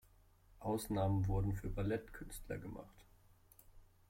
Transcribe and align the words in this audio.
Ausnahmen 0.61 1.27
wurden 1.27 1.53
für 1.53 1.69
Ballett-Künstler 1.69 2.57
gemacht. 2.57 3.05